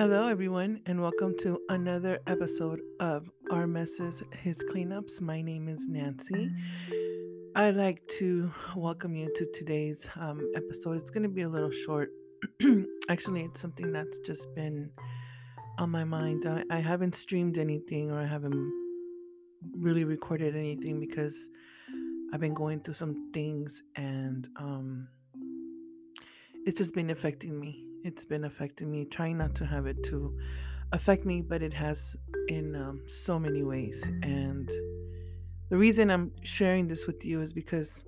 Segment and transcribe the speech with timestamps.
[0.00, 5.20] Hello, everyone, and welcome to another episode of Our Messes, His Cleanups.
[5.20, 6.50] My name is Nancy.
[7.54, 10.96] I'd like to welcome you to today's um, episode.
[10.96, 12.12] It's going to be a little short.
[13.10, 14.90] Actually, it's something that's just been
[15.76, 16.46] on my mind.
[16.46, 18.72] I, I haven't streamed anything or I haven't
[19.76, 21.46] really recorded anything because
[22.32, 25.08] I've been going through some things and um,
[26.64, 30.36] it's just been affecting me it's been affecting me trying not to have it to
[30.92, 32.16] affect me but it has
[32.48, 34.70] in um, so many ways and
[35.68, 38.04] the reason i'm sharing this with you is because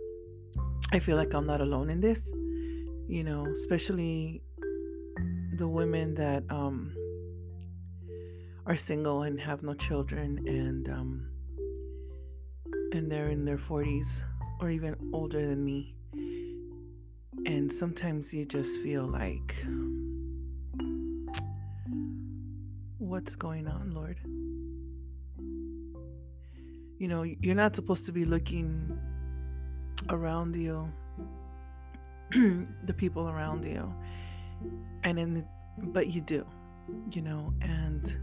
[0.92, 2.32] i feel like i'm not alone in this
[3.08, 4.42] you know especially
[5.56, 6.94] the women that um,
[8.66, 11.28] are single and have no children and um,
[12.92, 14.22] and they're in their 40s
[14.60, 15.94] or even older than me
[17.46, 19.56] and sometimes you just feel like,
[22.98, 24.18] what's going on, Lord?
[26.98, 28.96] You know, you're not supposed to be looking
[30.08, 30.90] around you,
[32.30, 33.92] the people around you,
[35.02, 35.44] and in the,
[35.78, 36.46] but you do,
[37.10, 38.16] you know, and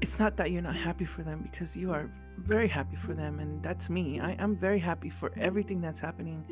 [0.00, 3.38] it's not that you're not happy for them because you are very happy for them,
[3.38, 4.18] and that's me.
[4.18, 6.44] I, I'm very happy for everything that's happening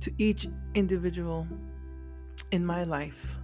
[0.00, 1.46] to each individual
[2.52, 3.36] in my life,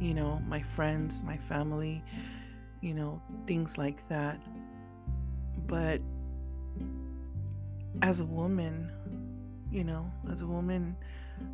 [0.00, 2.02] you know, my friends, my family,
[2.80, 4.40] you know, things like that.
[5.66, 6.00] But
[8.02, 8.90] as a woman,
[9.70, 10.96] you know, as a woman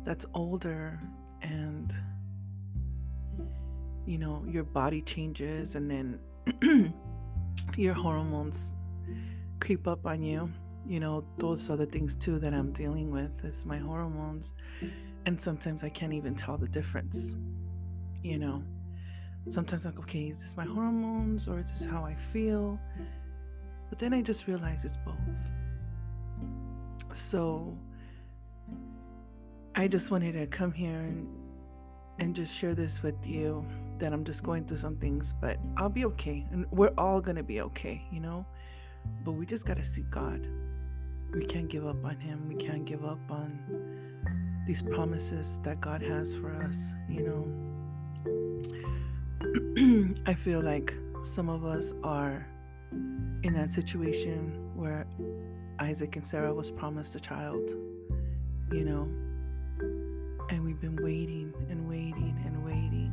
[0.03, 0.99] that's older
[1.41, 1.93] and,
[4.05, 6.93] you know, your body changes and then
[7.77, 8.73] your hormones
[9.59, 10.51] creep up on you
[10.87, 14.53] you know those are the things too that i'm dealing with is my hormones
[15.25, 17.35] and sometimes i can't even tell the difference
[18.25, 18.63] you know.
[19.47, 22.79] Sometimes i'm like okay is this my hormones or is this how i feel?
[23.89, 25.37] But then i just realize it's both.
[27.13, 27.77] So
[29.75, 31.27] i just wanted to come here and
[32.17, 33.63] and just share this with you
[33.99, 37.43] that i'm just going through some things but i'll be okay and we're all gonna
[37.43, 38.45] be okay you know?
[39.23, 40.47] But we just gotta seek god
[41.33, 42.47] we can't give up on Him.
[42.47, 43.59] We can't give up on
[44.65, 47.45] these promises that God has for us, you know.
[50.25, 52.47] I feel like some of us are
[53.43, 55.05] in that situation where
[55.79, 57.69] Isaac and Sarah was promised a child,
[58.71, 59.07] you know,
[60.49, 63.11] and we've been waiting and waiting and waiting.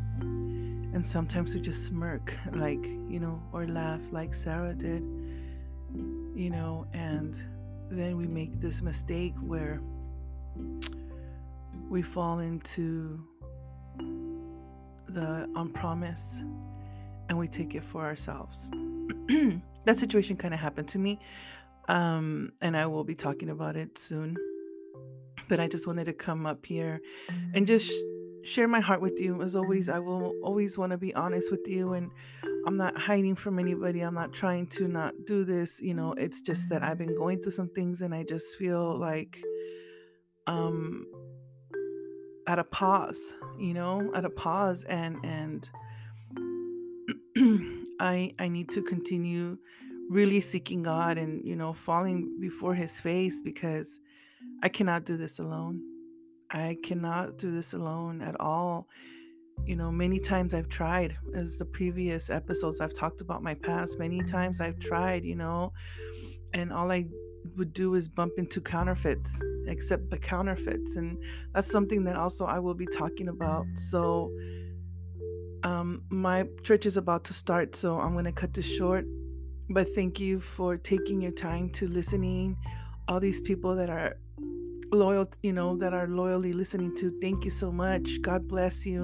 [0.94, 5.02] And sometimes we just smirk, like, you know, or laugh like Sarah did,
[6.34, 7.36] you know, and
[7.98, 9.80] then we make this mistake where
[11.88, 13.20] we fall into
[15.08, 16.42] the unpromised
[17.28, 18.70] and we take it for ourselves.
[19.84, 21.20] that situation kind of happened to me,
[21.88, 24.36] um, and I will be talking about it soon.
[25.48, 27.00] But I just wanted to come up here
[27.54, 27.92] and just
[28.42, 29.42] share my heart with you.
[29.42, 32.10] As always, I will always want to be honest with you and
[32.66, 34.00] I'm not hiding from anybody.
[34.00, 35.80] I'm not trying to not do this.
[35.80, 38.96] You know, it's just that I've been going through some things and I just feel
[38.96, 39.42] like
[40.46, 41.06] um
[42.46, 45.70] at a pause, you know, at a pause and and
[48.00, 49.58] I I need to continue
[50.08, 54.00] really seeking God and you know falling before his face because
[54.62, 55.82] I cannot do this alone.
[56.50, 58.88] I cannot do this alone at all
[59.66, 63.98] you know, many times I've tried, as the previous episodes I've talked about my past,
[63.98, 65.72] many times I've tried, you know,
[66.52, 67.06] and all I
[67.56, 70.96] would do is bump into counterfeits, except the counterfeits.
[70.96, 71.22] And
[71.54, 73.66] that's something that also I will be talking about.
[73.76, 74.32] So,
[75.64, 79.04] um, my church is about to start, so I'm going to cut this short.
[79.70, 82.56] But thank you for taking your time to listening.
[83.08, 84.16] All these people that are
[84.92, 87.12] loyal, you know, that are loyally listening to.
[87.20, 88.20] Thank you so much.
[88.20, 89.02] God bless you.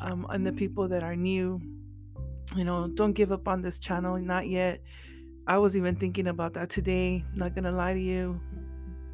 [0.00, 1.60] Um, and the people that are new,
[2.56, 4.16] you know, don't give up on this channel.
[4.18, 4.80] Not yet.
[5.46, 7.24] I was even thinking about that today.
[7.34, 8.40] Not gonna lie to you,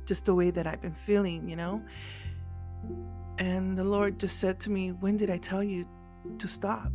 [0.05, 1.83] just the way that I've been feeling, you know.
[3.39, 5.87] And the Lord just said to me, When did I tell you
[6.39, 6.93] to stop?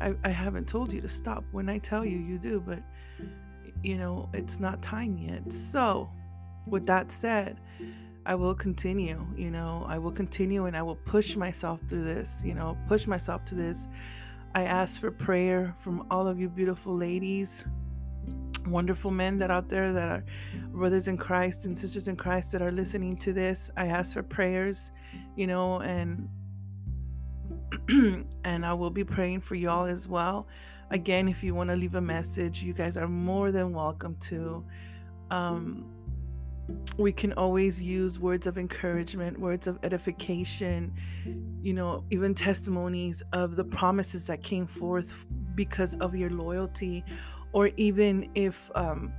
[0.00, 1.44] I, I haven't told you to stop.
[1.52, 2.82] When I tell you, you do, but
[3.82, 5.52] you know, it's not time yet.
[5.52, 6.08] So,
[6.66, 7.58] with that said,
[8.24, 12.42] I will continue, you know, I will continue and I will push myself through this,
[12.44, 13.88] you know, push myself to this.
[14.54, 17.64] I ask for prayer from all of you beautiful ladies,
[18.66, 20.24] wonderful men that out there that are
[20.72, 23.70] brothers in Christ and sisters in Christ that are listening to this.
[23.76, 24.92] I ask for prayers,
[25.36, 26.28] you know, and
[28.44, 30.46] and I will be praying for y'all as well.
[30.90, 34.64] Again, if you want to leave a message, you guys are more than welcome to.
[35.30, 35.86] Um,
[36.98, 40.92] we can always use words of encouragement, words of edification,
[41.62, 45.24] you know, even testimonies of the promises that came forth
[45.54, 47.04] because of your loyalty.
[47.52, 49.12] Or even if um,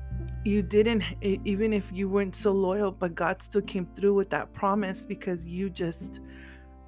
[0.43, 4.53] you didn't, even if you weren't so loyal, but God still came through with that
[4.53, 6.21] promise because you just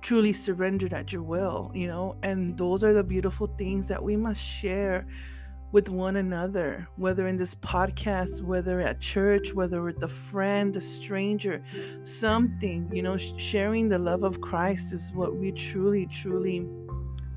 [0.02, 4.16] truly surrendered at your will, you know, and those are the beautiful things that we
[4.16, 5.06] must share
[5.76, 10.80] with one another, whether in this podcast, whether at church, whether with a friend, a
[10.80, 11.62] stranger,
[12.06, 16.60] something, you know, sharing the love of Christ is what we truly, truly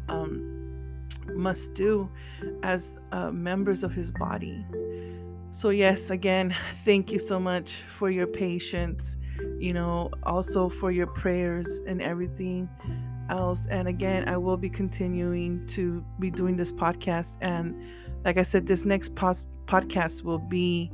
[0.08, 1.04] um,
[1.34, 2.08] must do
[2.62, 4.64] as uh, members of his body.
[5.50, 6.54] So, yes, again,
[6.84, 9.18] thank you so much for your patience,
[9.58, 12.68] you know, also for your prayers and everything
[13.28, 13.66] else.
[13.68, 17.36] And again, I will be continuing to be doing this podcast.
[17.40, 17.74] And
[18.24, 20.90] like I said, this next pos- podcast will be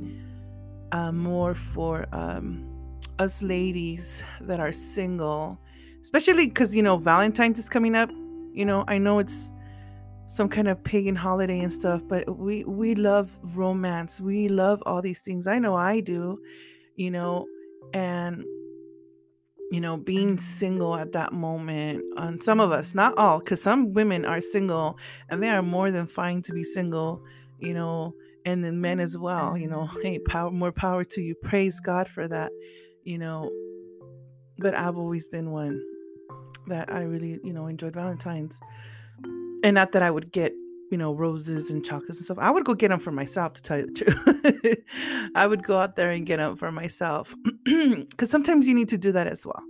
[0.91, 5.59] uh, more for um, us ladies that are single,
[6.01, 8.09] especially because, you know, Valentine's is coming up.
[8.53, 9.51] You know, I know it's
[10.27, 15.01] some kind of pagan holiday and stuff but we we love romance we love all
[15.01, 16.39] these things i know i do
[16.95, 17.45] you know
[17.93, 18.43] and
[19.71, 20.37] you know being mm-hmm.
[20.37, 24.97] single at that moment on some of us not all because some women are single
[25.29, 27.21] and they are more than fine to be single
[27.59, 28.13] you know
[28.45, 32.07] and then men as well you know hey power more power to you praise god
[32.07, 32.51] for that
[33.03, 33.51] you know.
[34.57, 35.83] But i've always been one
[36.67, 38.59] that i really you know enjoyed valentine's.
[39.65, 40.53] And not that I would get,
[40.91, 42.37] you know, roses and chocolates and stuff.
[42.39, 44.77] I would go get them for myself, to tell you the truth.
[45.35, 47.35] I would go out there and get them for myself.
[47.65, 49.63] Because sometimes you need to do that as well.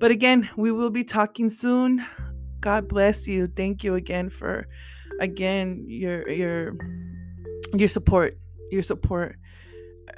[0.00, 2.04] But again, we will be talking soon.
[2.60, 3.46] God bless you.
[3.46, 4.66] Thank you again for,
[5.20, 6.76] again, your your
[7.74, 8.38] your support.
[8.70, 9.36] Your support.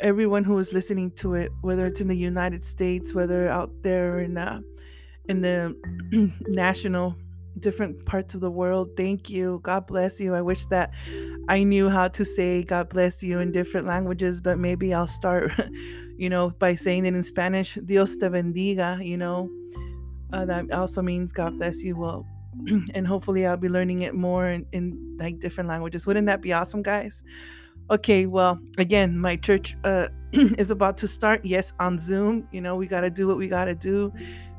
[0.01, 4.21] Everyone who is listening to it, whether it's in the United States, whether out there
[4.21, 4.61] in uh,
[5.29, 5.77] in the
[6.49, 7.17] national
[7.61, 8.91] different parts of the world.
[8.97, 9.61] Thank you.
[9.63, 10.35] God bless you.
[10.35, 10.93] I wish that
[11.49, 15.53] I knew how to say God bless you in different languages, but maybe I'll start,
[16.17, 19.51] you know, by saying it in Spanish, Dios te bendiga, you know.
[20.33, 21.97] Uh, that also means God bless you.
[21.97, 22.27] Well,
[22.95, 26.07] and hopefully I'll be learning it more in, in like different languages.
[26.07, 27.23] Wouldn't that be awesome, guys?
[27.91, 31.45] Okay, well, again, my church uh, is about to start.
[31.45, 32.47] Yes, on Zoom.
[32.53, 34.13] You know, we got to do what we got to do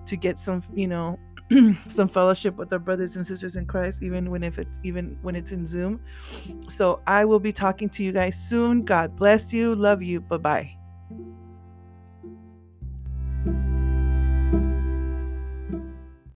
[0.05, 1.17] to get some, you know,
[1.89, 5.35] some fellowship with our brothers and sisters in Christ, even when if it's even when
[5.35, 6.01] it's in Zoom.
[6.69, 8.83] So I will be talking to you guys soon.
[8.83, 9.75] God bless you.
[9.75, 10.21] Love you.
[10.21, 10.80] Bye bye.